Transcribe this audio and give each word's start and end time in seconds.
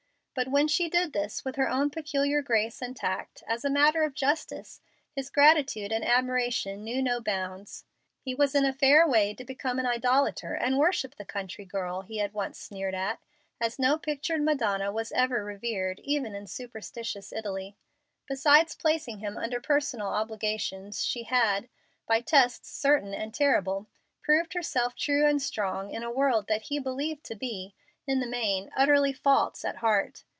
But 0.33 0.47
when 0.47 0.69
she 0.69 0.89
did 0.89 1.11
this 1.11 1.43
with 1.43 1.57
her 1.57 1.69
own 1.69 1.89
peculiar 1.89 2.41
grace 2.41 2.81
and 2.81 2.95
tact, 2.95 3.43
as 3.47 3.65
a 3.65 3.69
matter 3.69 4.03
of 4.03 4.13
justice, 4.13 4.79
his 5.13 5.29
gratitude 5.29 5.91
and 5.91 6.05
admiration 6.05 6.85
knew 6.85 7.01
no 7.01 7.19
bounds. 7.19 7.83
He 8.21 8.33
was 8.33 8.55
in 8.55 8.63
a 8.63 8.71
fair 8.71 9.05
way 9.05 9.33
to 9.33 9.43
become 9.43 9.77
an 9.77 9.85
idolater 9.85 10.53
and 10.53 10.77
worship 10.79 11.15
the 11.15 11.25
country 11.25 11.65
girl 11.65 12.01
he 12.03 12.19
had 12.19 12.33
once 12.33 12.57
sneered 12.57 12.95
at, 12.95 13.19
as 13.59 13.77
no 13.77 13.97
pictured 13.97 14.41
Madonna 14.41 14.89
was 14.89 15.11
ever 15.11 15.43
revered 15.43 15.99
even 15.99 16.33
in 16.33 16.47
superstitious 16.47 17.33
Italy. 17.33 17.75
Besides 18.25 18.73
placing 18.73 19.17
him 19.17 19.37
under 19.37 19.59
personal 19.59 20.07
obligation, 20.07 20.93
she 20.93 21.23
had, 21.23 21.67
by 22.07 22.21
tests 22.21 22.69
certain 22.71 23.13
and 23.13 23.33
terrible, 23.33 23.89
proved 24.23 24.53
herself 24.53 24.95
true 24.95 25.25
and 25.27 25.41
strong 25.41 25.91
in 25.91 26.03
a 26.03 26.09
world 26.11 26.47
that 26.47 26.63
he 26.63 26.79
believed 26.79 27.25
to 27.25 27.35
be, 27.35 27.75
in 28.07 28.19
the 28.19 28.25
main, 28.27 28.69
utterly 28.75 29.13
false 29.13 29.63
at 29.63 29.77
heart. 29.77 30.23